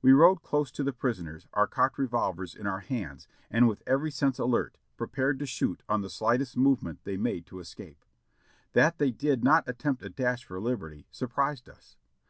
We 0.00 0.12
rode 0.14 0.40
close 0.42 0.70
to 0.70 0.82
the 0.82 0.94
prisoners, 0.94 1.48
our 1.52 1.66
cocked 1.66 1.98
revolvers 1.98 2.54
in 2.54 2.66
our 2.66 2.80
hands 2.80 3.28
and 3.50 3.68
with 3.68 3.82
every 3.86 4.10
sense 4.10 4.38
alert, 4.38 4.78
prepared 4.96 5.38
to 5.40 5.44
shoot 5.44 5.82
on 5.86 6.00
the 6.00 6.08
slightest 6.08 6.56
movement 6.56 7.00
they 7.04 7.18
made 7.18 7.44
to 7.48 7.60
escape. 7.60 8.02
That 8.72 8.96
they 8.96 9.10
did 9.10 9.44
not 9.44 9.68
attempt 9.68 10.02
a 10.02 10.08
dash 10.08 10.46
for 10.46 10.58
liberty 10.60 11.06
surprised 11.10 11.68
us. 11.68 11.98